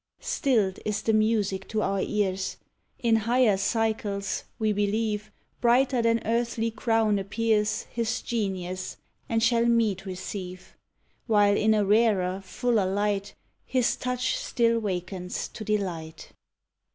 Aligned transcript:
Stilled 0.19 0.79
is 0.83 1.03
the 1.03 1.13
music 1.13 1.67
to 1.67 1.83
our 1.83 2.01
ears. 2.01 2.57
In 2.97 3.17
higher 3.17 3.55
cycles, 3.55 4.45
we 4.57 4.73
believe, 4.73 5.31
Brighter 5.61 6.01
than 6.01 6.23
earthly 6.25 6.71
crown 6.71 7.19
appears 7.19 7.83
His 7.83 8.23
genius, 8.23 8.97
and 9.29 9.43
shall 9.43 9.67
meed 9.67 10.07
receive: 10.07 10.75
While 11.27 11.55
in 11.55 11.75
a 11.75 11.85
rarer, 11.85 12.41
fuller 12.43 12.91
light, 12.91 13.35
His 13.63 13.95
touch 13.95 14.37
still 14.39 14.79
wakens 14.79 15.47
to 15.49 15.63
delight. 15.63 16.31